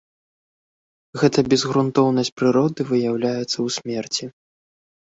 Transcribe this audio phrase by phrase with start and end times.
[1.25, 4.25] Гэта безгрунтоўнасць прыроды выяўляецца ў смерці.